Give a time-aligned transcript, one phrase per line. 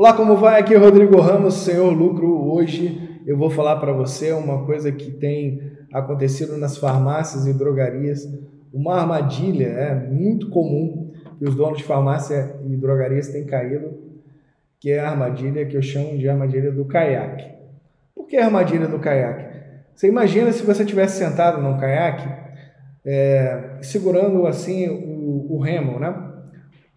[0.00, 0.58] Olá, como vai?
[0.58, 2.50] Aqui é Rodrigo Ramos, Senhor Lucro.
[2.50, 5.60] Hoje eu vou falar para você uma coisa que tem
[5.92, 8.26] acontecido nas farmácias e drogarias,
[8.72, 13.92] uma armadilha é muito comum que os donos de farmácia e drogarias têm caído,
[14.80, 17.44] que é a armadilha que eu chamo de armadilha do caiaque.
[18.14, 19.54] Por que a armadilha do caiaque?
[19.94, 22.26] Você imagina se você tivesse sentado num caiaque,
[23.04, 26.29] é, segurando assim o, o remo, né?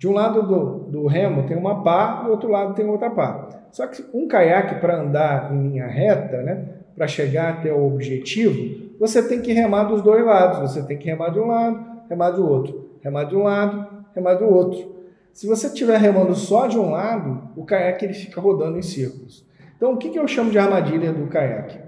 [0.04, 3.48] De um lado do, do remo tem uma pá, do outro lado tem outra pá.
[3.72, 8.92] Só que um caiaque para andar em linha reta, né, para chegar até o objetivo,
[9.00, 10.60] você tem que remar dos dois lados.
[10.60, 14.34] Você tem que remar de um lado, remar do outro, remar de um lado, remar
[14.34, 14.94] do outro.
[15.32, 19.48] Se você estiver remando só de um lado, o caiaque ele fica rodando em círculos.
[19.78, 21.80] Então, o que, que eu chamo de armadilha do caiaque?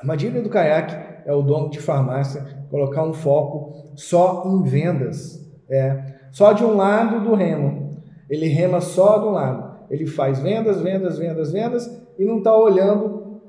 [0.00, 5.48] Armadilha do caiaque é o dono de farmácia colocar um foco só em vendas.
[5.70, 8.00] É, só de um lado do remo.
[8.28, 9.70] Ele rema só de um lado.
[9.90, 13.40] Ele faz vendas, vendas, vendas, vendas e não está olhando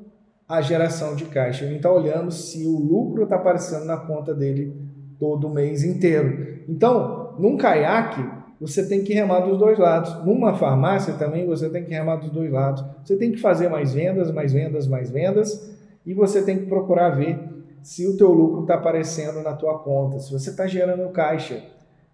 [0.48, 1.64] a geração de caixa.
[1.64, 4.76] Ele não está olhando se o lucro está aparecendo na conta dele
[5.20, 6.64] todo mês inteiro.
[6.68, 8.26] Então, num caiaque,
[8.60, 10.26] você tem que remar dos dois lados.
[10.26, 12.84] Numa farmácia também você tem que remar dos dois lados.
[13.04, 15.72] Você tem que fazer mais vendas, mais vendas, mais vendas
[16.06, 17.40] e você tem que procurar ver
[17.82, 21.64] se o teu lucro está aparecendo na tua conta, se você está gerando caixa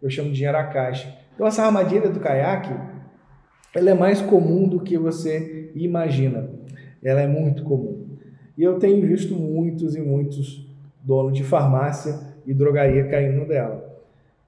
[0.01, 1.13] eu chamo de dinheiro a caixa.
[1.33, 2.73] Então essa armadilha do caiaque,
[3.73, 6.49] ela é mais comum do que você imagina.
[7.03, 8.05] Ela é muito comum.
[8.57, 10.67] E eu tenho visto muitos e muitos
[11.03, 13.87] donos de farmácia e drogaria caindo dela.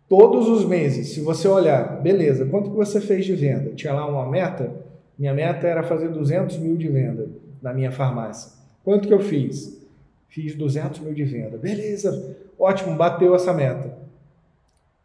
[0.08, 3.70] Todos os meses, se você olhar, beleza, quanto que você fez de venda?
[3.76, 4.72] Tinha lá uma meta?
[5.18, 7.28] Minha meta era fazer 200 mil de venda
[7.62, 8.52] na minha farmácia.
[8.84, 9.80] Quanto que eu fiz?
[10.28, 11.58] Fiz 200 mil de venda.
[11.58, 13.96] Beleza, ótimo, bateu essa meta.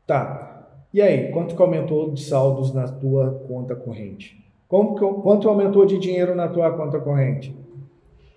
[0.06, 0.68] Tá.
[0.92, 4.44] E aí, quanto que aumentou de saldos na tua conta corrente?
[4.68, 7.56] Como que, quanto aumentou de dinheiro na tua conta corrente?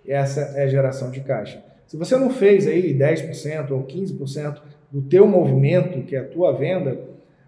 [0.08, 1.64] Essa é a geração de caixa.
[1.86, 4.60] Se você não fez aí 10% ou 15%
[4.92, 7.00] do teu movimento, que é a tua venda,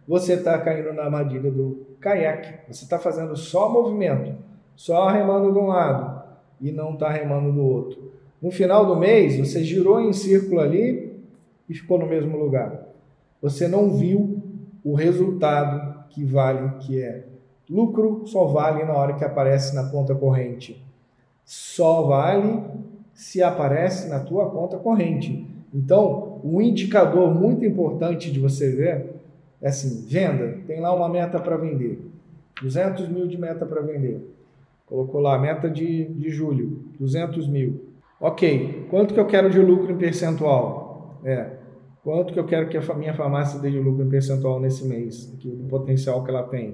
[0.08, 2.72] você está caindo na armadilha do caiaque.
[2.72, 4.36] Você está fazendo só movimento,
[4.76, 6.24] só remando de um lado
[6.60, 8.12] e não está remando do outro.
[8.42, 11.18] No final do mês, você girou em círculo ali
[11.70, 12.89] e ficou no mesmo lugar
[13.42, 14.42] você não viu
[14.84, 17.26] o resultado que vale, que é
[17.70, 20.84] lucro só vale na hora que aparece na conta corrente.
[21.46, 22.64] Só vale
[23.14, 25.46] se aparece na tua conta corrente.
[25.74, 29.20] Então, um indicador muito importante de você ver
[29.62, 32.00] é assim, venda, tem lá uma meta para vender,
[32.62, 34.26] 200 mil de meta para vender.
[34.86, 37.90] Colocou lá, meta de, de julho, 200 mil.
[38.20, 41.20] Ok, quanto que eu quero de lucro em percentual?
[41.24, 41.59] É,
[42.10, 45.32] Quanto que eu quero que a minha farmácia dê de lucro em percentual nesse mês,
[45.32, 46.74] aqui, o potencial que ela tem?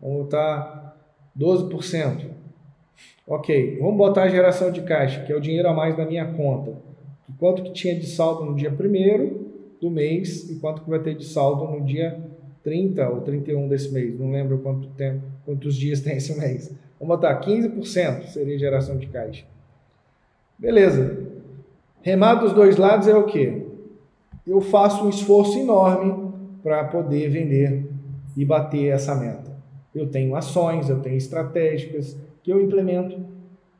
[0.00, 0.96] Vamos botar
[1.36, 2.26] 12%.
[3.26, 6.32] Ok, vamos botar a geração de caixa, que é o dinheiro a mais da minha
[6.32, 6.76] conta.
[7.40, 11.16] Quanto que tinha de saldo no dia 1 do mês e quanto que vai ter
[11.16, 12.16] de saldo no dia
[12.62, 14.16] 30 ou 31 desse mês.
[14.16, 16.72] Não lembro quanto tempo, quantos dias tem esse mês.
[17.00, 19.44] Vamos botar 15% seria geração de caixa.
[20.56, 21.26] Beleza.
[22.00, 23.66] Remar dos dois lados é o quê?
[24.48, 26.32] Eu faço um esforço enorme
[26.62, 27.86] para poder vender
[28.34, 29.56] e bater essa meta.
[29.94, 33.20] Eu tenho ações, eu tenho estratégicas que eu implemento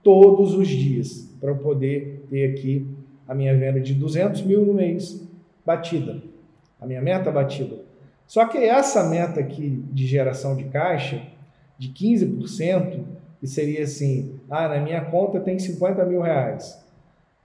[0.02, 2.86] todos os dias para poder ter aqui
[3.26, 5.26] a minha venda de 200 mil no mês
[5.64, 6.22] batida,
[6.80, 7.76] a minha meta batida.
[8.26, 11.22] Só que essa meta aqui de geração de caixa,
[11.78, 13.04] de 15%,
[13.40, 16.78] que seria assim, ah, na minha conta tem 50 mil reais,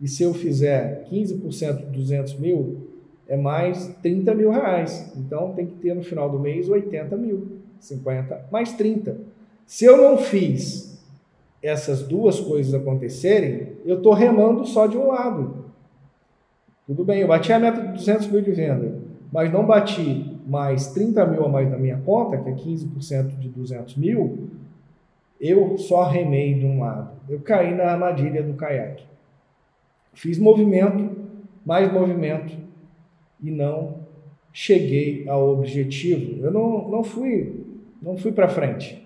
[0.01, 2.82] e se eu fizer 15% de 200 mil,
[3.28, 5.13] é mais 30 mil reais.
[5.16, 9.17] Então tem que ter no final do mês 80 mil, 50 mais 30.
[9.66, 11.01] Se eu não fiz
[11.62, 15.63] essas duas coisas acontecerem, eu estou remando só de um lado.
[16.85, 19.00] Tudo bem, eu bati a meta de 200 mil de venda,
[19.31, 23.47] mas não bati mais 30 mil a mais na minha conta, que é 15% de
[23.47, 24.50] 200 mil,
[25.39, 27.12] eu só remei de um lado.
[27.30, 29.06] Eu caí na armadilha do caiaque.
[30.13, 31.09] Fiz movimento,
[31.65, 32.53] mais movimento,
[33.44, 33.98] e não
[34.54, 36.44] cheguei ao objetivo.
[36.44, 37.66] Eu não, não fui,
[38.01, 39.04] não fui para frente.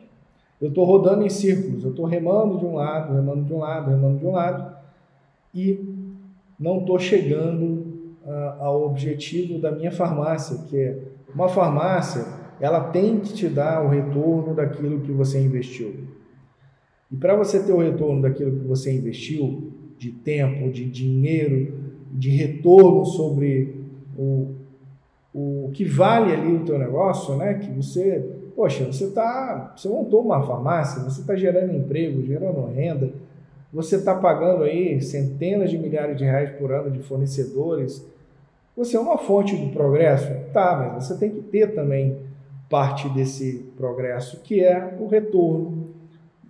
[0.61, 3.89] Eu estou rodando em círculos, eu estou remando de um lado, remando de um lado,
[3.89, 4.77] remando de um lado
[5.53, 5.79] e
[6.59, 7.63] não estou chegando
[8.25, 10.99] uh, ao objetivo da minha farmácia, que é
[11.33, 12.25] uma farmácia,
[12.59, 15.93] ela tem que te dar o retorno daquilo que você investiu.
[17.11, 21.73] E para você ter o retorno daquilo que você investiu, de tempo, de dinheiro,
[22.11, 23.76] de retorno sobre
[24.17, 24.55] o,
[25.33, 27.55] o que vale ali o teu negócio, né?
[27.55, 33.11] Que você poxa, você tá, você montou uma farmácia, você está gerando emprego, gerando renda,
[33.71, 38.03] você está pagando aí centenas de milhares de reais por ano de fornecedores.
[38.75, 40.27] Você é uma fonte do progresso?
[40.51, 42.17] Tá, mas você tem que ter também
[42.67, 45.89] parte desse progresso, que é o retorno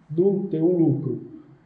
[0.08, 1.24] do teu lucro.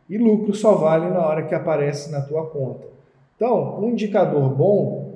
[0.09, 2.87] E lucro só vale na hora que aparece na tua conta.
[3.35, 5.10] Então, um indicador bom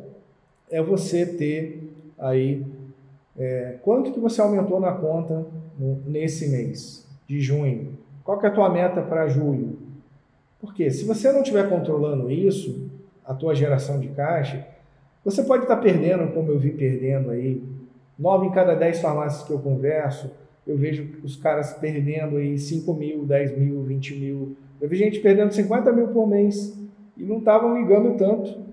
[0.75, 1.89] é você ter
[2.19, 2.66] aí
[3.38, 5.45] é, quanto que você aumentou na conta
[6.06, 7.98] nesse mês de junho.
[8.25, 9.77] Qual que é a tua meta para julho?
[10.60, 12.89] Porque se você não estiver controlando isso,
[13.24, 14.68] a tua geração de caixa,
[15.24, 17.63] você pode estar perdendo, como eu vi perdendo aí,
[18.19, 20.30] nove em cada dez farmácias que eu converso,
[20.68, 24.57] eu vejo os caras perdendo aí 5 mil, 10 mil, 20 mil.
[24.81, 26.78] Eu vi gente perdendo 50 mil por mês
[27.16, 28.64] e não estavam ligando tanto.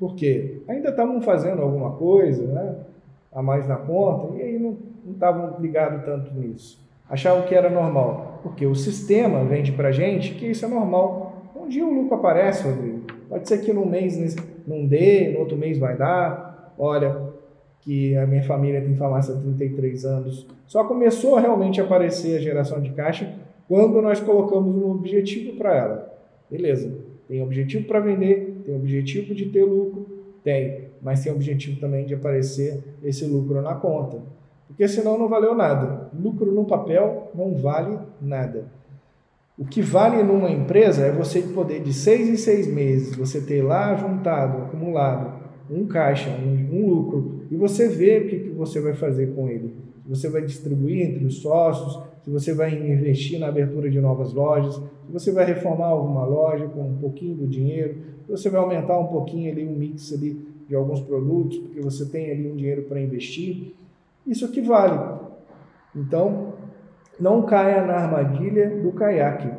[0.00, 0.62] Por quê?
[0.66, 2.74] Ainda estavam fazendo alguma coisa, né?
[3.30, 4.78] A mais na conta, e aí não
[5.12, 6.80] estavam ligados tanto nisso.
[7.08, 8.40] Achavam que era normal.
[8.42, 11.44] Porque o sistema vende pra gente que isso é normal.
[11.54, 13.02] Um dia o lucro aparece, Rodrigo.
[13.28, 14.34] Pode ser que num mês
[14.66, 16.74] não dê, no outro mês vai dar.
[16.78, 17.30] Olha,
[17.82, 20.46] que a minha família tem farmácia há 33 anos.
[20.66, 23.34] Só começou a realmente aparecer a geração de caixa
[23.68, 26.18] quando nós colocamos um objetivo para ela.
[26.50, 26.92] Beleza,
[27.28, 30.06] tem objetivo para vender, tem objetivo de ter lucro,
[30.42, 34.22] tem, mas tem objetivo também de aparecer esse lucro na conta.
[34.68, 36.10] Porque senão não valeu nada.
[36.18, 38.66] Lucro no papel não vale nada.
[39.58, 43.62] O que vale numa empresa é você poder, de seis em seis meses, você ter
[43.62, 45.38] lá juntado, acumulado,
[45.70, 49.48] um caixa, um, um lucro, e você vê o que, que você vai fazer com
[49.48, 49.74] ele.
[50.02, 54.32] Se você vai distribuir entre os sócios, se você vai investir na abertura de novas
[54.32, 58.60] lojas, se você vai reformar alguma loja com um pouquinho do dinheiro, se você vai
[58.60, 62.56] aumentar um pouquinho ali um mix ali de alguns produtos, porque você tem ali um
[62.56, 63.74] dinheiro para investir,
[64.26, 65.18] isso que vale.
[65.96, 66.52] Então,
[67.18, 69.50] não caia na armadilha do caiaque.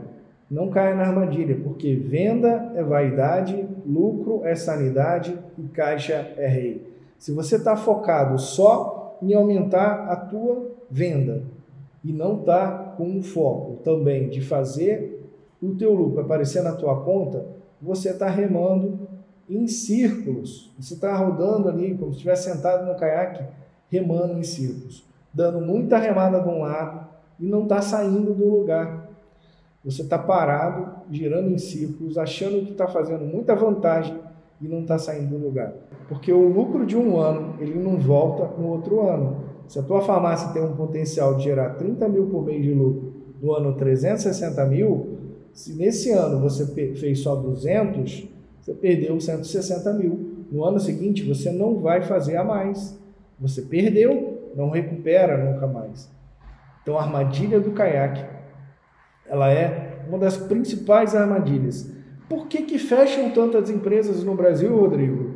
[0.49, 6.91] Não caia na armadilha, porque venda é vaidade, lucro é sanidade e caixa é rei.
[7.17, 11.43] Se você está focado só em aumentar a tua venda
[12.03, 15.29] e não está com um foco também de fazer
[15.61, 17.45] o teu lucro aparecer na tua conta,
[17.79, 19.07] você está remando
[19.47, 20.71] em círculos.
[20.79, 23.43] Você está rodando ali como se estivesse sentado no caiaque,
[23.89, 27.07] remando em círculos, dando muita remada de um lado
[27.39, 29.09] e não está saindo do lugar.
[29.83, 34.17] Você está parado, girando em círculos, achando que está fazendo muita vantagem
[34.61, 35.73] e não está saindo do lugar.
[36.07, 39.43] Porque o lucro de um ano, ele não volta no outro ano.
[39.67, 43.13] Se a tua farmácia tem um potencial de gerar 30 mil por mês de lucro,
[43.41, 45.17] no ano 360 mil,
[45.53, 46.65] se nesse ano você
[46.95, 48.27] fez só 200,
[48.61, 50.45] você perdeu 160 mil.
[50.51, 52.99] No ano seguinte, você não vai fazer a mais.
[53.39, 56.09] Você perdeu, não recupera nunca mais.
[56.81, 58.23] Então, a armadilha do caiaque
[59.31, 61.89] ela é uma das principais armadilhas.
[62.31, 65.35] Por que, que fecham tantas empresas no Brasil, Rodrigo?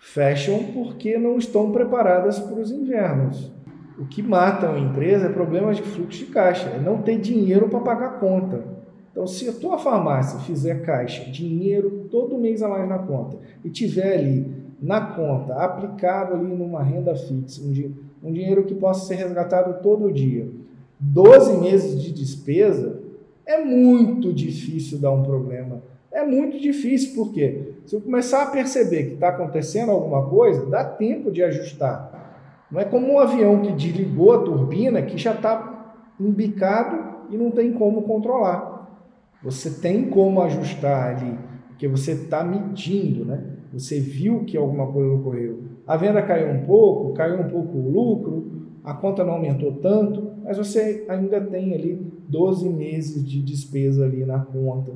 [0.00, 3.52] Fecham porque não estão preparadas para os invernos.
[3.96, 7.68] O que mata uma empresa é problemas de fluxo de caixa, é não ter dinheiro
[7.68, 8.64] para pagar a conta.
[9.12, 13.70] Então, se a tua farmácia fizer caixa, dinheiro todo mês a mais na conta, e
[13.70, 14.52] tiver ali
[14.82, 19.80] na conta, aplicado ali numa renda fixa, um, di um dinheiro que possa ser resgatado
[19.80, 20.50] todo dia,
[20.98, 23.00] 12 meses de despesa,
[23.46, 25.80] é muito difícil dar um problema.
[26.16, 30.82] É muito difícil, porque se eu começar a perceber que está acontecendo alguma coisa, dá
[30.82, 32.64] tempo de ajustar.
[32.72, 37.50] Não é como um avião que desligou a turbina, que já está embicado e não
[37.50, 38.98] tem como controlar.
[39.42, 43.44] Você tem como ajustar ali, porque você está medindo, né?
[43.74, 45.64] Você viu que alguma coisa ocorreu.
[45.86, 50.30] A venda caiu um pouco, caiu um pouco o lucro, a conta não aumentou tanto,
[50.42, 54.92] mas você ainda tem ali 12 meses de despesa ali na conta.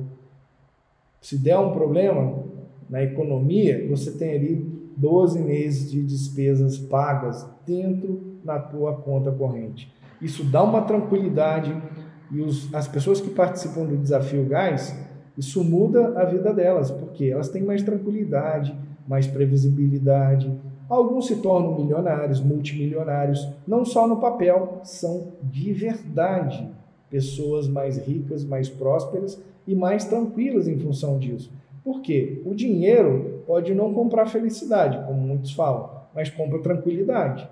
[1.21, 2.43] Se der um problema
[2.89, 4.55] na economia, você tem ali
[4.97, 9.93] 12 meses de despesas pagas dentro da tua conta corrente.
[10.21, 11.73] Isso dá uma tranquilidade
[12.31, 14.93] e os, as pessoas que participam do desafio gás,
[15.37, 18.75] isso muda a vida delas, porque elas têm mais tranquilidade,
[19.07, 20.51] mais previsibilidade,
[20.91, 26.69] Alguns se tornam milionários, multimilionários, não só no papel, são de verdade
[27.11, 31.51] pessoas mais ricas, mais prósperas e mais tranquilas em função disso.
[31.83, 32.41] Por quê?
[32.45, 37.47] O dinheiro pode não comprar felicidade, como muitos falam, mas compra tranquilidade.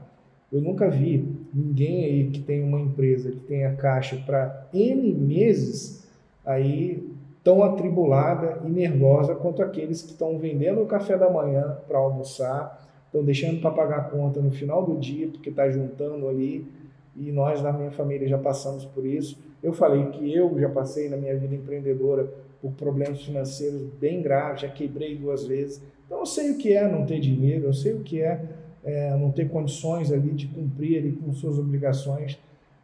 [0.51, 6.07] Eu nunca vi ninguém aí que tem uma empresa que tenha caixa para N meses
[6.45, 7.07] aí
[7.43, 12.87] tão atribulada e nervosa quanto aqueles que estão vendendo o café da manhã para almoçar,
[13.05, 16.67] estão deixando para pagar a conta no final do dia, porque está juntando ali
[17.15, 19.37] e nós da minha família já passamos por isso.
[19.61, 24.61] Eu falei que eu já passei na minha vida empreendedora por problemas financeiros bem graves,
[24.61, 25.81] já quebrei duas vezes.
[26.05, 28.41] Então eu sei o que é não ter dinheiro, eu sei o que é,
[28.83, 32.39] é não ter condições ali de cumprir ali com suas obrigações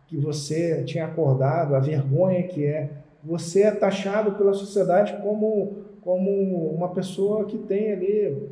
[0.08, 2.90] que você tinha acordado, a vergonha que é.
[3.24, 6.30] Você é taxado pela sociedade como, como
[6.70, 8.50] uma pessoa que tem ali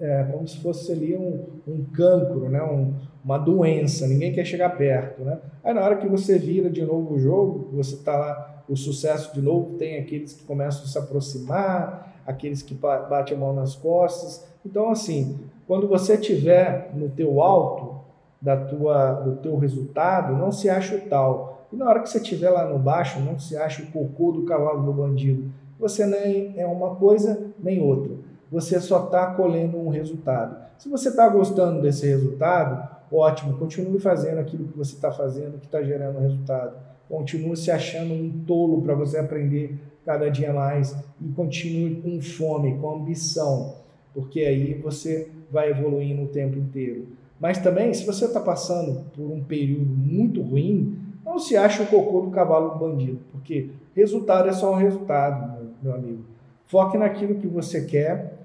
[0.00, 2.62] é, como se fosse ali um, um cancro, né?
[2.62, 2.94] Um,
[3.24, 5.22] uma doença, ninguém quer chegar perto.
[5.22, 5.38] Né?
[5.62, 9.34] Aí na hora que você vira de novo o jogo, você está lá, o sucesso
[9.34, 13.74] de novo, tem aqueles que começam a se aproximar, aqueles que batem a mão nas
[13.74, 14.44] costas.
[14.64, 18.00] Então, assim, quando você estiver no teu alto
[18.40, 21.66] da tua, do teu resultado, não se acha o tal.
[21.72, 24.44] E na hora que você estiver lá no baixo, não se acha o cocô do
[24.44, 25.50] cavalo do bandido.
[25.78, 28.12] Você nem é uma coisa nem outra
[28.52, 30.54] você só está colhendo um resultado.
[30.76, 35.66] Se você está gostando desse resultado, ótimo, continue fazendo aquilo que você está fazendo, que
[35.66, 36.76] está gerando resultado.
[37.08, 42.78] Continue se achando um tolo para você aprender cada dia mais e continue com fome,
[42.78, 43.76] com ambição,
[44.14, 47.06] porque aí você vai evoluindo o tempo inteiro.
[47.38, 51.86] Mas também, se você está passando por um período muito ruim, não se ache o
[51.86, 56.24] cocô do cavalo bandido, porque resultado é só um resultado, meu, meu amigo.
[56.66, 58.38] Foque naquilo que você quer,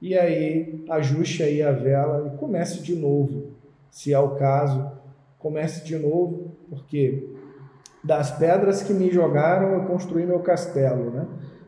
[0.00, 3.48] e aí ajuste aí a vela e comece de novo,
[3.90, 4.90] se é o caso,
[5.38, 7.28] comece de novo, porque
[8.02, 11.26] das pedras que me jogaram eu construí meu castelo, né?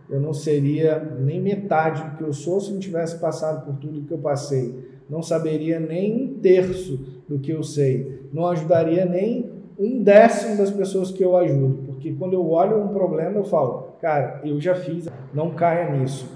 [0.08, 4.02] Eu não seria nem metade do que eu sou se não tivesse passado por tudo
[4.02, 4.92] que eu passei.
[5.08, 8.28] Não saberia nem um terço do que eu sei.
[8.32, 11.84] Não ajudaria nem um décimo das pessoas que eu ajudo.
[11.86, 16.28] Porque quando eu olho um problema, eu falo, cara, eu já fiz, não caia nisso.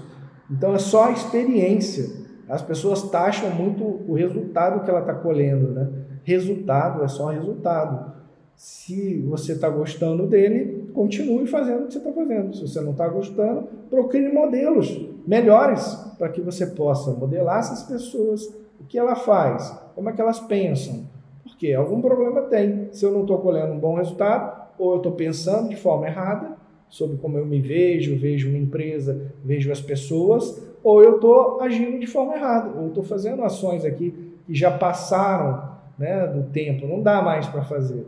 [0.49, 2.26] Então é só a experiência.
[2.47, 5.89] As pessoas taxam muito o resultado que ela está colhendo, né?
[6.23, 8.13] Resultado é só resultado.
[8.55, 12.55] Se você está gostando dele, continue fazendo o que você está fazendo.
[12.55, 18.45] Se você não está gostando, procure modelos melhores para que você possa modelar essas pessoas,
[18.79, 21.05] o que ela faz, como é que elas pensam.
[21.43, 22.89] Porque algum problema tem.
[22.91, 26.57] Se eu não estou colhendo um bom resultado, ou eu estou pensando de forma errada,
[26.89, 31.99] sobre como eu me vejo, vejo uma empresa, vejo as pessoas, ou eu estou agindo
[31.99, 37.01] de forma errada, ou estou fazendo ações aqui que já passaram né, do tempo, não
[37.01, 38.05] dá mais para fazer.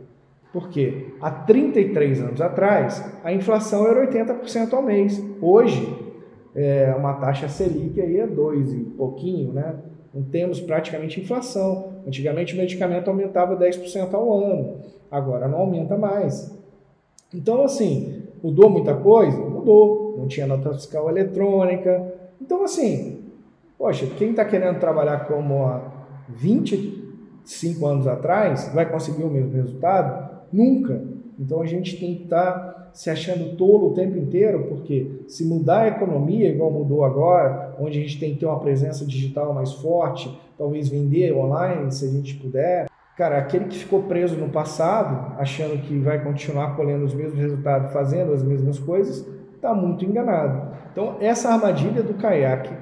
[0.52, 1.08] Por quê?
[1.20, 5.22] Há 33 anos atrás, a inflação era 80% ao mês.
[5.42, 5.94] Hoje,
[6.54, 9.76] é uma taxa Selic aí é 2 e pouquinho, né?
[10.14, 11.92] Não temos praticamente inflação.
[12.06, 14.78] Antigamente o medicamento aumentava 10% ao ano,
[15.10, 16.58] agora não aumenta mais.
[17.32, 19.38] Então, assim, Mudou muita coisa?
[19.38, 20.16] Mudou.
[20.18, 22.19] Não tinha nota fiscal eletrônica.
[22.40, 23.24] Então, assim,
[23.78, 25.82] poxa, quem está querendo trabalhar como há
[26.28, 30.30] 25 anos atrás vai conseguir o mesmo resultado?
[30.52, 31.02] Nunca.
[31.38, 35.44] Então a gente tem que estar tá se achando tolo o tempo inteiro, porque se
[35.44, 39.54] mudar a economia, igual mudou agora, onde a gente tem que ter uma presença digital
[39.54, 44.48] mais forte, talvez vender online, se a gente puder, Cara, aquele que ficou preso no
[44.48, 49.26] passado, achando que vai continuar colhendo os mesmos resultados, fazendo as mesmas coisas,
[49.60, 50.74] está muito enganado.
[50.90, 52.72] Então, essa armadilha do caiaque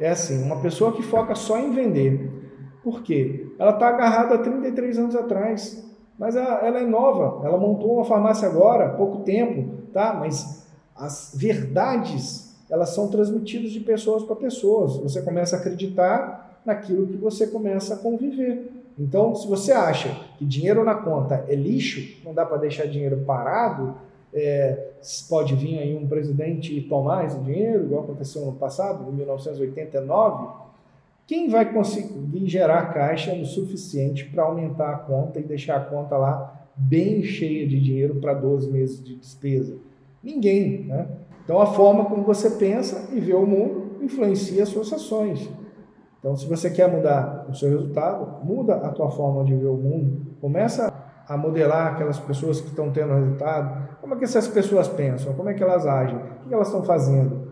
[0.00, 2.30] é assim: uma pessoa que foca só em vender.
[2.82, 3.46] Por quê?
[3.58, 5.86] Ela está agarrada há 33 anos atrás,
[6.18, 10.14] mas ela, ela é nova, ela montou uma farmácia agora, há pouco tempo, tá?
[10.14, 14.96] Mas as verdades, elas são transmitidas de pessoas para pessoas.
[14.96, 18.72] Você começa a acreditar naquilo que você começa a conviver.
[18.98, 20.08] Então, se você acha
[20.38, 23.94] que dinheiro na conta é lixo, não dá para deixar dinheiro parado,
[24.34, 24.91] é,
[25.28, 30.48] pode vir aí um presidente e tomar esse dinheiro, igual aconteceu no passado, em 1989,
[31.26, 36.16] quem vai conseguir gerar caixa o suficiente para aumentar a conta e deixar a conta
[36.16, 39.76] lá bem cheia de dinheiro para 12 meses de despesa?
[40.22, 40.84] Ninguém.
[40.84, 41.06] Né?
[41.44, 45.48] Então, a forma como você pensa e vê o mundo influencia as suas ações.
[46.18, 49.76] Então, se você quer mudar o seu resultado, muda a tua forma de ver o
[49.76, 50.20] mundo.
[50.40, 50.91] Começa
[51.28, 53.88] a modelar aquelas pessoas que estão tendo resultado.
[54.00, 55.32] Como é que essas pessoas pensam?
[55.34, 56.16] Como é que elas agem?
[56.16, 57.48] O que elas estão fazendo?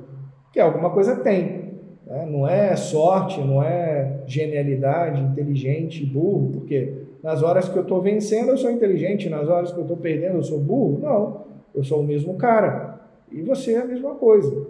[0.53, 1.81] Que alguma coisa tem.
[2.07, 2.27] Né?
[2.27, 8.51] Não é sorte, não é genialidade, inteligente, burro, porque nas horas que eu estou vencendo
[8.51, 10.99] eu sou inteligente, nas horas que eu estou perdendo eu sou burro.
[11.01, 13.01] Não, eu sou o mesmo cara.
[13.31, 14.67] E você é a mesma coisa.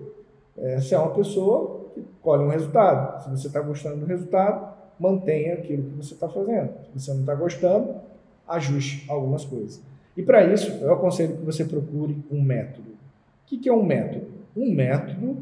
[0.77, 1.81] Você é uma pessoa
[2.23, 3.23] colhe um resultado.
[3.23, 6.71] Se você está gostando do resultado, mantenha aquilo que você está fazendo.
[6.93, 7.95] Se você não está gostando,
[8.51, 9.81] ajuste algumas coisas.
[10.17, 12.91] E para isso, eu aconselho que você procure um método.
[12.91, 14.27] O que, que é um método?
[14.57, 15.39] Um método,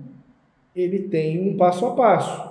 [0.77, 2.49] ele tem um passo a passo.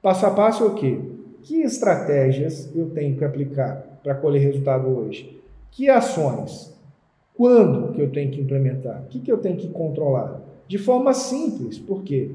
[0.00, 1.00] Passo a passo é o quê?
[1.42, 5.40] Que estratégias eu tenho que aplicar para colher resultado hoje?
[5.70, 6.72] Que ações?
[7.34, 9.02] Quando que eu tenho que implementar?
[9.02, 10.40] O que, que eu tenho que controlar?
[10.68, 12.30] De forma simples, porque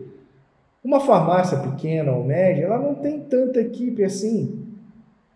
[0.83, 4.65] uma farmácia pequena ou média, ela não tem tanta equipe assim.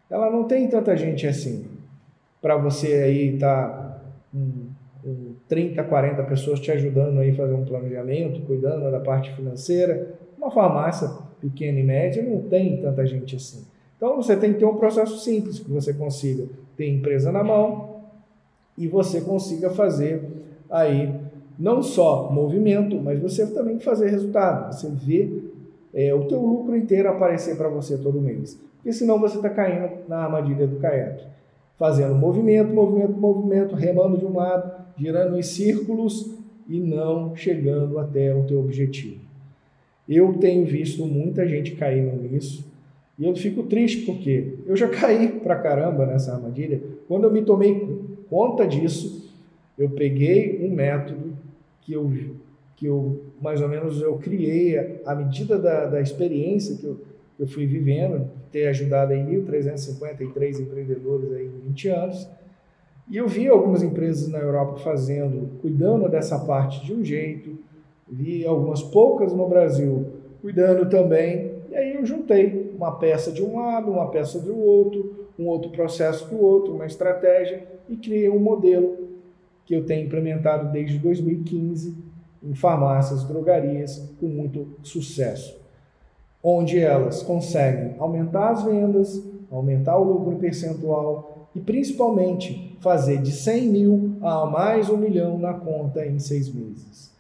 [0.10, 1.66] Ela não tem tanta gente assim.
[2.42, 4.70] Para você aí estar tá com,
[5.04, 10.16] com 30, 40 pessoas te ajudando aí a fazer um planejamento, cuidando da parte financeira.
[10.38, 13.66] Uma farmácia pequena e média não tem tanta gente assim.
[13.98, 16.46] Então você tem que ter um processo simples, que você consiga
[16.76, 18.02] ter empresa na mão
[18.78, 20.24] e você consiga fazer
[20.70, 21.14] aí
[21.60, 24.74] não só movimento, mas você também fazer resultado.
[24.74, 25.44] Você vê
[25.94, 28.60] é, o teu lucro inteiro aparecer para você todo mês.
[28.78, 31.24] Porque senão você está caindo na armadilha do caiaque.
[31.82, 36.30] Fazendo movimento, movimento, movimento, remando de um lado, girando em círculos
[36.70, 39.20] e não chegando até o teu objetivo.
[40.08, 42.64] Eu tenho visto muita gente caindo nisso
[43.18, 46.80] e eu fico triste porque eu já caí pra caramba nessa armadilha.
[47.08, 49.34] Quando eu me tomei conta disso,
[49.76, 51.34] eu peguei um método
[51.82, 52.12] que eu,
[52.76, 57.02] que eu mais ou menos eu criei à medida da, da experiência que eu,
[57.42, 62.30] eu fui vivendo, ter ajudado em 1.353 empreendedores aí em 20 anos.
[63.10, 67.58] E eu vi algumas empresas na Europa fazendo, cuidando dessa parte de um jeito,
[68.08, 70.06] vi algumas poucas no Brasil
[70.40, 75.28] cuidando também, e aí eu juntei uma peça de um lado, uma peça do outro,
[75.38, 79.10] um outro processo do outro, uma estratégia e criei um modelo
[79.66, 81.96] que eu tenho implementado desde 2015
[82.44, 85.61] em farmácias, drogarias, com muito sucesso,
[86.44, 89.22] onde elas conseguem aumentar as vendas,
[89.52, 95.54] aumentar o lucro percentual e principalmente fazer de 100 mil a mais um milhão na
[95.54, 97.12] conta em seis meses.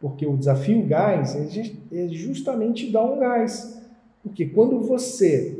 [0.00, 3.80] Porque o desafio gás é justamente dar um gás.
[4.22, 5.58] Porque quando você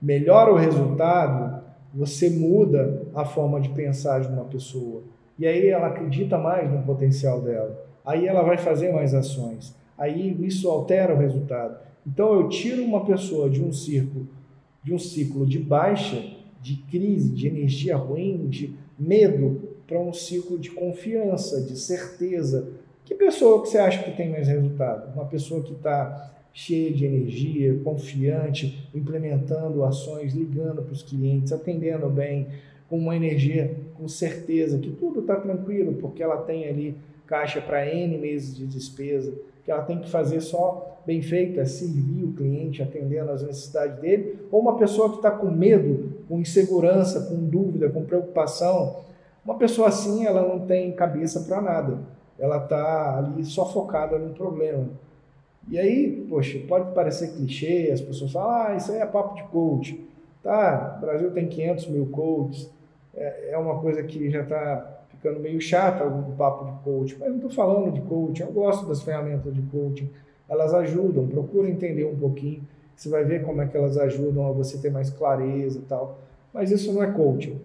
[0.00, 1.62] melhora o resultado,
[1.94, 5.02] você muda a forma de pensar de uma pessoa.
[5.38, 7.78] E aí ela acredita mais no potencial dela.
[8.04, 9.74] Aí ela vai fazer mais ações.
[9.96, 11.76] Aí isso altera o resultado.
[12.06, 14.28] Então eu tiro uma pessoa de um círculo,
[14.82, 16.22] de um ciclo de baixa,
[16.60, 22.72] de crise, de energia ruim, de medo, para um ciclo de confiança, de certeza,
[23.04, 25.12] que pessoa que você acha que tem mais resultado?
[25.14, 32.08] Uma pessoa que está cheia de energia, confiante, implementando ações, ligando para os clientes, atendendo
[32.08, 32.46] bem,
[32.88, 37.86] com uma energia, com certeza que tudo está tranquilo, porque ela tem ali caixa para
[37.86, 39.32] N meses de despesa,
[39.64, 44.38] que ela tem que fazer só bem feita, servir o cliente, atendendo às necessidades dele,
[44.50, 48.96] ou uma pessoa que está com medo, com insegurança, com dúvida, com preocupação.
[49.44, 51.98] Uma pessoa assim, ela não tem cabeça para nada
[52.42, 54.88] ela está ali só focada no problema.
[55.68, 59.44] E aí, poxa, pode parecer clichê, as pessoas falam, ah, isso aí é papo de
[59.44, 60.04] coach.
[60.42, 62.68] Tá, o Brasil tem 500 mil coaches,
[63.14, 67.28] é, é uma coisa que já está ficando meio chata o papo de coach, mas
[67.28, 70.10] não estou falando de coaching, eu gosto das ferramentas de coaching,
[70.48, 74.50] elas ajudam, procura entender um pouquinho, você vai ver como é que elas ajudam a
[74.50, 76.18] você ter mais clareza e tal,
[76.52, 77.60] mas isso não é coaching.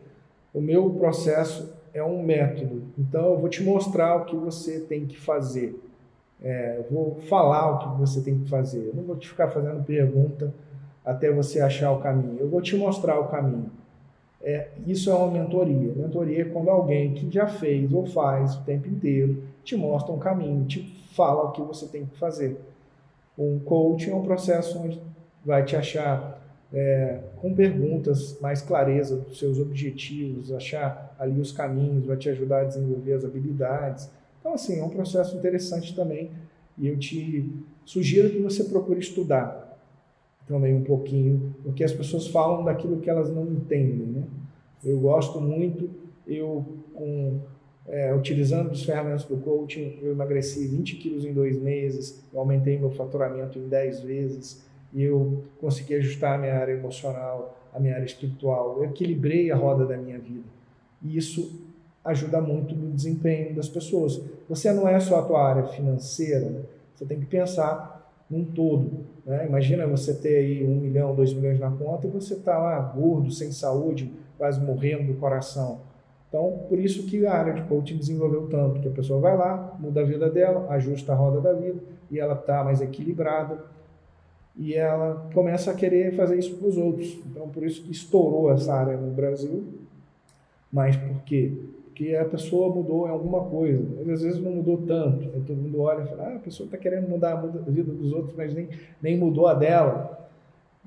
[0.54, 2.84] O meu processo é um método.
[2.98, 5.80] Então, eu vou te mostrar o que você tem que fazer.
[6.42, 8.88] É, vou falar o que você tem que fazer.
[8.88, 10.54] Eu não vou te ficar fazendo pergunta
[11.04, 12.38] até você achar o caminho.
[12.40, 13.72] Eu vou te mostrar o caminho.
[14.42, 15.94] É, isso é uma mentoria.
[15.96, 20.20] Mentoria é quando alguém que já fez ou faz o tempo inteiro te mostra um
[20.20, 20.82] caminho, te
[21.14, 22.58] fala o que você tem que fazer.
[23.38, 25.02] Um coaching é um processo onde
[25.44, 26.42] vai te achar
[26.74, 32.62] é, com perguntas, mais clareza dos seus objetivos, achar ali os caminhos, vai te ajudar
[32.62, 34.10] a desenvolver as habilidades.
[34.40, 36.32] Então, assim, é um processo interessante também
[36.78, 37.50] e eu te
[37.86, 39.67] sugiro que você procure estudar
[40.48, 44.24] também um pouquinho, porque as pessoas falam daquilo que elas não entendem, né?
[44.84, 45.90] Eu gosto muito,
[46.26, 47.40] eu com
[47.88, 52.78] é, utilizando as ferramentas do coaching, eu emagreci 20 quilos em dois meses, eu aumentei
[52.78, 57.96] meu faturamento em 10 vezes, e eu consegui ajustar a minha área emocional, a minha
[57.96, 60.46] área espiritual, eu equilibrei a roda da minha vida.
[61.02, 61.62] E isso
[62.04, 64.22] ajuda muito no desempenho das pessoas.
[64.50, 69.06] Você não é só a tua área financeira, você tem que pensar num todo.
[69.28, 69.46] Né?
[69.46, 73.30] Imagina você ter aí um milhão, dois milhões na conta e você está lá gordo,
[73.30, 75.82] sem saúde, quase morrendo do coração.
[76.30, 79.76] Então, por isso que a área de coaching desenvolveu tanto, que a pessoa vai lá,
[79.80, 83.60] muda a vida dela, ajusta a roda da vida e ela está mais equilibrada,
[84.56, 87.16] e ela começa a querer fazer isso para os outros.
[87.30, 89.64] Então, por isso que estourou essa área no Brasil.
[90.72, 91.22] Mas por
[91.98, 93.84] Porque a pessoa mudou em alguma coisa.
[94.02, 95.32] Às vezes não mudou tanto.
[95.34, 98.14] Aí todo mundo olha e fala, ah, a pessoa está querendo mudar a vida dos
[98.14, 98.70] outros, mas nem,
[99.02, 100.30] nem mudou a dela.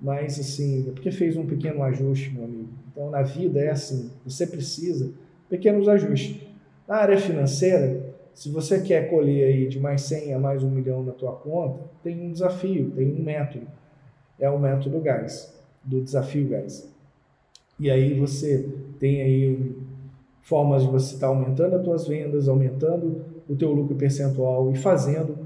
[0.01, 2.69] Mas, assim, é porque fez um pequeno ajuste, meu amigo.
[2.93, 5.13] Então, na vida é assim, você precisa
[5.49, 6.41] pequenos ajustes.
[6.87, 11.03] Na área financeira, se você quer colher aí de mais 100 a mais um milhão
[11.03, 13.67] na tua conta, tem um desafio, tem um método.
[14.39, 16.89] É o método gás, do desafio gás.
[17.81, 18.69] E aí você
[19.01, 19.77] tem aí
[20.51, 25.39] formas de você estar aumentando as tuas vendas, aumentando o teu lucro percentual e fazendo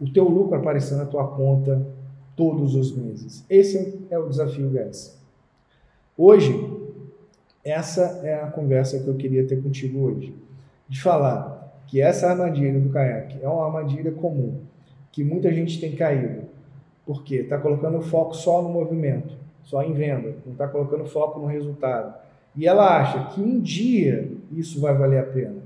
[0.00, 1.84] o teu lucro aparecer na tua conta
[2.36, 3.44] todos os meses.
[3.50, 5.18] Esse é o desafio gás.
[6.16, 6.54] Hoje,
[7.64, 10.32] essa é a conversa que eu queria ter contigo hoje.
[10.88, 14.60] De falar que essa armadilha do caiaque é uma armadilha comum,
[15.10, 16.42] que muita gente tem caído.
[17.04, 17.36] Por quê?
[17.36, 22.27] Está colocando foco só no movimento, só em venda, não está colocando foco no resultado.
[22.56, 25.56] E ela acha que um dia isso vai valer a pena.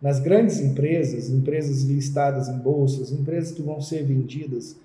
[0.00, 4.76] Nas grandes empresas, empresas listadas em bolsas, empresas que vão ser vendidas,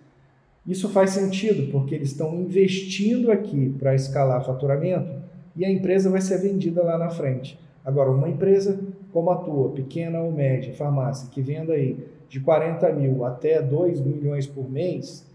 [0.66, 5.10] isso faz sentido, porque eles estão investindo aqui para escalar faturamento
[5.56, 7.58] e a empresa vai ser vendida lá na frente.
[7.84, 8.78] Agora, uma empresa
[9.14, 11.98] como a tua, pequena ou média, farmácia, que venda aí
[12.30, 15.26] de 40 mil até 2 milhões por mês,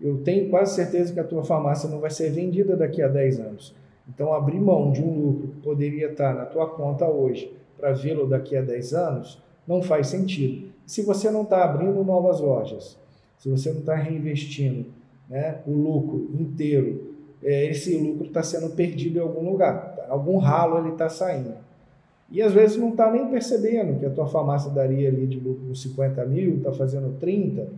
[0.00, 3.40] eu tenho quase certeza que a tua farmácia não vai ser vendida daqui a 10
[3.40, 3.74] anos.
[4.12, 8.26] Então, abrir mão de um lucro que poderia estar na tua conta hoje para vê-lo
[8.26, 10.68] daqui a 10 anos não faz sentido.
[10.84, 12.98] Se você não está abrindo novas lojas,
[13.38, 14.86] se você não está reinvestindo
[15.28, 20.06] né, o lucro inteiro, é, esse lucro está sendo perdido em algum lugar, tá?
[20.08, 21.54] algum ralo ele está saindo.
[22.30, 25.74] E às vezes não está nem percebendo que a tua farmácia daria ali de lucro
[25.74, 27.68] 50 mil, está fazendo 30,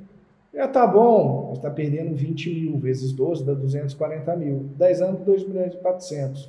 [0.52, 4.66] já está bom, está perdendo 20 mil vezes 12, dá 240 mil.
[4.76, 6.48] 10 anos, 2 milhões e 400.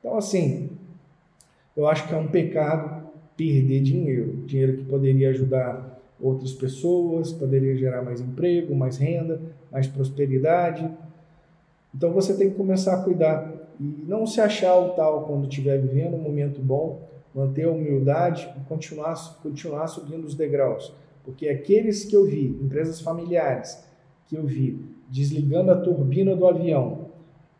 [0.00, 0.70] Então, assim,
[1.76, 3.04] eu acho que é um pecado
[3.36, 4.44] perder dinheiro.
[4.46, 9.40] Dinheiro que poderia ajudar outras pessoas, poderia gerar mais emprego, mais renda,
[9.70, 10.88] mais prosperidade.
[11.94, 15.78] Então você tem que começar a cuidar e não se achar o tal quando estiver
[15.80, 17.02] vivendo um momento bom,
[17.34, 20.92] manter a humildade e continuar, continuar subindo os degraus.
[21.24, 23.82] Porque aqueles que eu vi, empresas familiares,
[24.26, 27.06] que eu vi desligando a turbina do avião,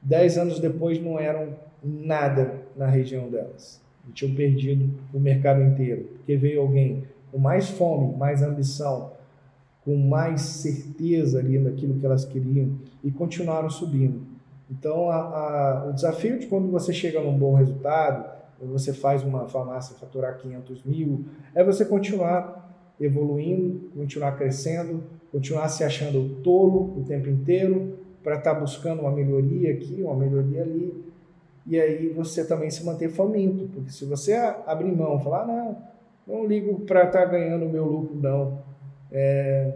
[0.03, 3.81] dez anos depois não eram nada na região delas.
[4.09, 6.05] E tinham perdido o mercado inteiro.
[6.17, 9.13] Porque veio alguém com mais fome, mais ambição,
[9.85, 14.23] com mais certeza ali naquilo que elas queriam e continuaram subindo.
[14.71, 19.47] Então, a, a, o desafio de quando você chega num bom resultado, você faz uma
[19.47, 22.64] farmácia faturar 500 mil, é você continuar
[23.01, 25.03] evoluindo, continuar crescendo,
[25.33, 30.15] continuar se achando tolo o tempo inteiro para estar tá buscando uma melhoria aqui, uma
[30.15, 31.05] melhoria ali,
[31.67, 34.35] e aí você também se manter faminto, porque se você
[34.67, 35.77] abrir mão, falar, ah, não,
[36.27, 38.59] não ligo para estar tá ganhando o meu lucro, não,
[39.11, 39.73] é,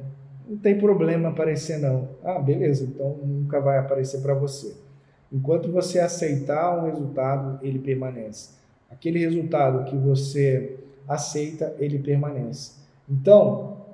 [0.49, 2.09] não tem problema aparecer, não.
[2.23, 4.75] Ah, beleza, então nunca vai aparecer para você.
[5.33, 8.51] Enquanto você aceitar um resultado, ele permanece.
[8.91, 12.78] Aquele resultado que você aceita, ele permanece.
[13.11, 13.87] Então,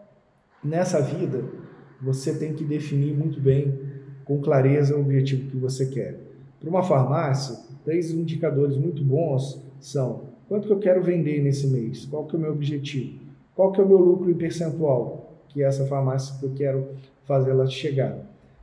[0.63, 1.45] nessa vida,
[2.01, 3.79] você tem que definir muito bem,
[4.25, 6.19] com clareza, o objetivo que você quer.
[6.59, 12.07] Para uma farmácia, três indicadores muito bons são quanto que eu quero vender nesse mês,
[12.07, 13.21] qual que é o meu objetivo,
[13.55, 16.89] qual que é o meu lucro em percentual, que é essa farmácia que eu quero
[17.25, 18.19] fazer ela chegar,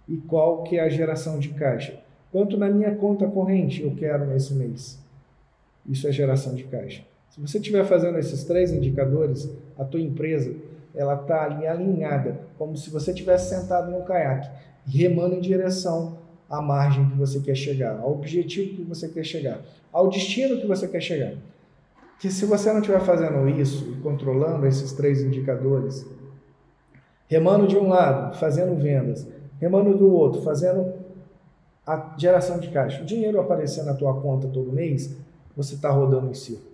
[0.08, 2.00] e qual que é a geração de caixa,
[2.32, 5.00] quanto na minha conta corrente eu quero nesse mês.
[5.88, 7.04] Isso é geração de caixa.
[7.32, 10.54] Se você estiver fazendo esses três indicadores, a tua empresa
[10.94, 14.50] ela está ali alinhada, como se você tivesse sentado no caiaque,
[14.86, 16.18] remando em direção
[16.50, 19.62] à margem que você quer chegar, ao objetivo que você quer chegar,
[19.94, 21.32] ao destino que você quer chegar.
[22.20, 26.06] Que se você não estiver fazendo isso e controlando esses três indicadores,
[27.30, 29.26] remando de um lado, fazendo vendas,
[29.58, 30.96] remando do outro, fazendo
[31.88, 35.16] a geração de caixa, o dinheiro aparecer na tua conta todo mês,
[35.56, 36.71] você está rodando em círculos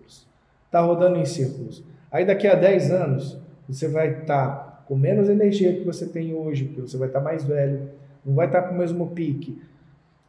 [0.78, 1.84] está rodando em círculos.
[2.12, 3.38] Aí daqui a 10 anos,
[3.68, 7.20] você vai estar tá com menos energia que você tem hoje, porque você vai estar
[7.20, 7.90] tá mais velho,
[8.26, 9.62] não vai estar tá com o mesmo pique.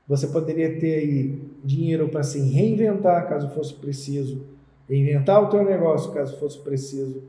[0.07, 4.47] Você poderia ter aí dinheiro para se reinventar caso fosse preciso,
[4.89, 7.23] reinventar o teu negócio caso fosse preciso,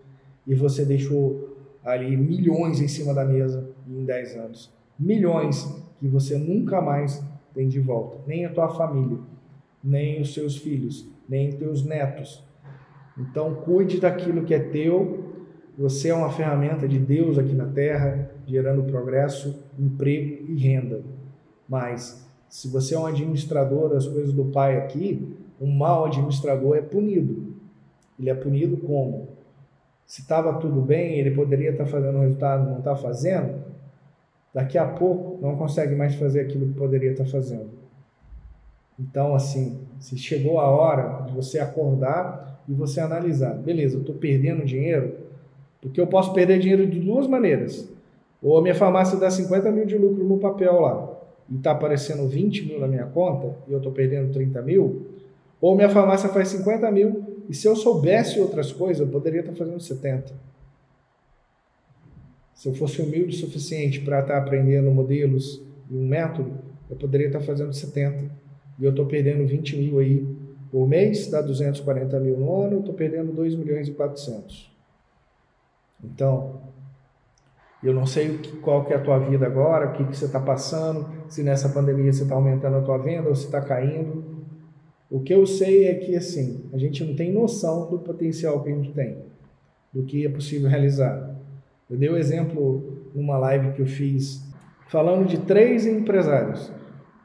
[0.48, 4.74] e você deixou ali milhões em cima da mesa em 10 anos.
[4.98, 7.22] Milhões que você nunca mais
[7.54, 9.18] tem de volta, nem a tua família,
[9.84, 12.49] nem os seus filhos, nem os teus netos
[13.20, 15.26] então, cuide daquilo que é teu.
[15.78, 21.02] Você é uma ferramenta de Deus aqui na terra, gerando progresso, emprego e renda.
[21.68, 26.82] Mas, se você é um administrador das coisas do Pai aqui, um mau administrador é
[26.82, 27.54] punido.
[28.18, 29.28] Ele é punido como?
[30.06, 33.64] Se estava tudo bem, ele poderia estar tá fazendo o resultado, não está fazendo,
[34.54, 37.70] daqui a pouco não consegue mais fazer aquilo que poderia estar tá fazendo.
[39.00, 44.14] Então, assim, se chegou a hora de você acordar e você analisar, beleza, eu estou
[44.14, 45.16] perdendo dinheiro,
[45.82, 47.90] porque eu posso perder dinheiro de duas maneiras.
[48.44, 52.28] Ou a minha farmácia dá 50 mil de lucro no papel lá, e está aparecendo
[52.28, 55.08] 20 mil na minha conta, e eu estou perdendo 30 mil,
[55.60, 59.52] ou minha farmácia faz 50 mil, e se eu soubesse outras coisas, eu poderia estar
[59.52, 60.32] tá fazendo 70.
[62.54, 66.52] Se eu fosse humilde o suficiente para estar tá aprendendo modelos e um método,
[66.88, 68.30] eu poderia estar tá fazendo 70.
[68.78, 70.24] E eu estou perdendo 20 mil aí
[70.72, 74.72] por mês, dá 240 mil no ano, eu estou perdendo 2 milhões e 400.
[76.04, 76.62] Então,
[77.84, 80.40] eu não sei qual que é a tua vida agora, o que, que você está
[80.40, 84.24] passando, se nessa pandemia você está aumentando a tua venda ou se está caindo.
[85.10, 88.70] O que eu sei é que, assim, a gente não tem noção do potencial que
[88.70, 89.18] a gente tem,
[89.92, 91.36] do que é possível realizar.
[91.90, 94.44] Eu dei o um exemplo numa live que eu fiz,
[94.88, 96.72] falando de três empresários.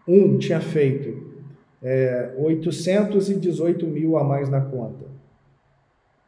[0.07, 1.24] Um tinha feito
[1.85, 5.05] é, 818 mil a mais na conta,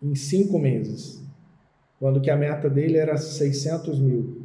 [0.00, 1.26] em cinco meses
[1.98, 4.42] quando que a meta dele era 600 mil.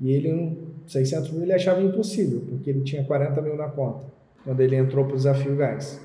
[0.00, 4.06] E ele, 600 mil, ele achava impossível, porque ele tinha 40 mil na conta,
[4.44, 6.00] quando ele entrou para o Desafio Gás.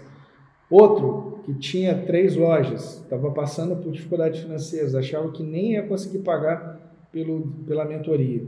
[0.69, 6.19] Outro, que tinha três lojas, estava passando por dificuldades financeiras, achava que nem ia conseguir
[6.19, 6.79] pagar
[7.11, 8.43] pelo, pela mentoria.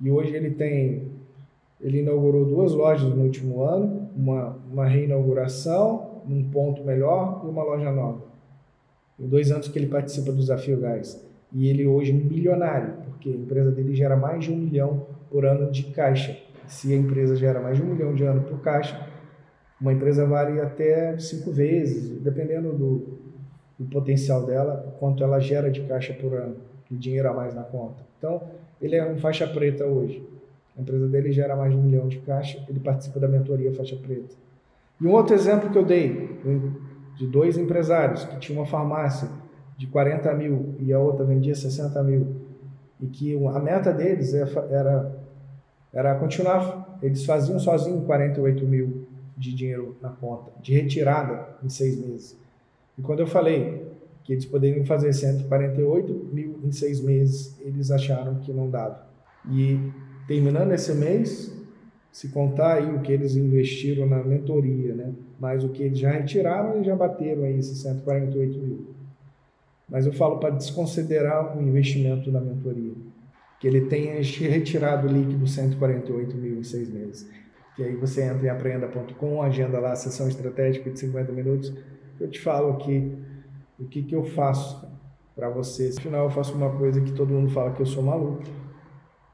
[0.00, 1.10] E hoje ele tem,
[1.80, 7.62] ele inaugurou duas lojas no último ano, uma, uma reinauguração, num ponto melhor e uma
[7.62, 8.22] loja nova.
[9.18, 11.24] Em dois anos que ele participa do Desafio Gás.
[11.52, 15.44] E ele hoje é milionário, porque a empresa dele gera mais de um milhão por
[15.44, 16.36] ano de caixa.
[16.66, 19.08] Se a empresa gera mais de um milhão de ano por caixa,
[19.80, 23.18] uma empresa vale até cinco vezes, dependendo do,
[23.78, 26.56] do potencial dela, quanto ela gera de caixa por ano,
[26.90, 28.02] de dinheiro a mais na conta.
[28.18, 28.42] Então,
[28.80, 30.26] ele é um faixa preta hoje.
[30.76, 33.96] A empresa dele gera mais de um milhão de caixa, ele participa da mentoria faixa
[33.96, 34.34] preta.
[35.00, 36.38] E um outro exemplo que eu dei,
[37.16, 39.28] de dois empresários que tinham uma farmácia
[39.76, 42.36] de 40 mil e a outra vendia 60 mil,
[43.00, 45.16] e que a meta deles é era,
[45.92, 51.98] era continuar, eles faziam sozinhos 48 mil de dinheiro na conta, de retirada em seis
[51.98, 52.38] meses.
[52.98, 53.86] E quando eu falei
[54.24, 59.06] que eles poderiam fazer 148 mil em seis meses, eles acharam que não dava.
[59.50, 59.78] E
[60.26, 61.54] terminando esse mês,
[62.10, 65.12] se contar aí o que eles investiram na mentoria, né?
[65.38, 68.86] mais o que eles já retiraram, eles já bateram aí esses 148 mil.
[69.88, 72.94] Mas eu falo para desconsiderar o investimento na mentoria,
[73.60, 74.14] que ele tenha
[74.48, 77.28] retirado o líquido 148 mil em seis meses.
[77.78, 81.72] E aí você entra em aprenda.com, agenda lá a sessão estratégica de 50 minutos,
[82.18, 83.12] eu te falo aqui
[83.78, 84.88] o que, que eu faço
[85.34, 85.92] para você.
[85.98, 88.42] Afinal, eu faço uma coisa que todo mundo fala que eu sou maluco,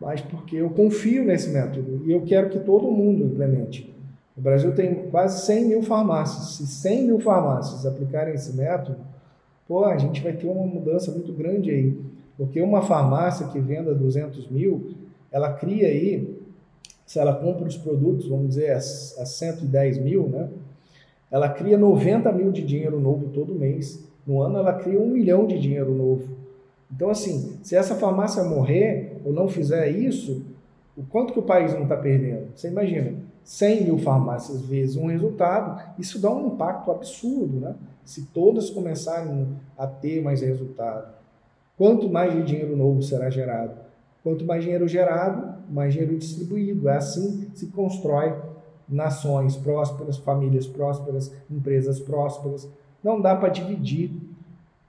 [0.03, 3.95] mas porque eu confio nesse método e eu quero que todo mundo implemente.
[4.37, 6.57] O Brasil tem quase 100 mil farmácias.
[6.57, 8.99] Se 100 mil farmácias aplicarem esse método,
[9.69, 11.97] pô, a gente vai ter uma mudança muito grande aí.
[12.37, 14.95] Porque uma farmácia que venda 200 mil,
[15.31, 16.37] ela cria aí,
[17.07, 20.49] se ela compra os produtos, vamos dizer, a, a 110 mil, né?
[21.31, 24.03] Ela cria 90 mil de dinheiro novo todo mês.
[24.27, 26.43] No ano, ela cria um milhão de dinheiro novo.
[26.95, 30.45] Então, assim, se essa farmácia morrer ou não fizer isso,
[30.97, 32.49] o quanto que o país não está perdendo?
[32.55, 37.75] Você imagina, 100 mil farmácias vezes um resultado, isso dá um impacto absurdo, né?
[38.05, 41.15] Se todas começarem a ter mais resultado.
[41.79, 43.75] Quanto mais dinheiro novo será gerado?
[44.23, 46.89] Quanto mais dinheiro gerado, mais dinheiro distribuído.
[46.89, 48.35] É assim que se constrói
[48.89, 52.69] nações prósperas, famílias prósperas, empresas prósperas.
[53.03, 54.13] Não dá para dividir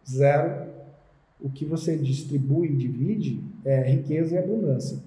[0.07, 0.62] zero.
[1.43, 4.97] O que você distribui e divide é riqueza e abundância.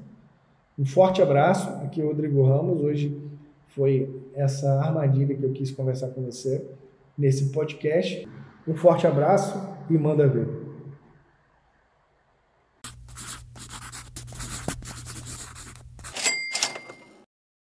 [0.78, 1.66] Um forte abraço.
[1.82, 2.82] Aqui é o Rodrigo Ramos.
[2.82, 3.18] Hoje
[3.68, 6.62] foi essa armadilha que eu quis conversar com você
[7.16, 8.28] nesse podcast.
[8.68, 10.65] Um forte abraço e manda ver.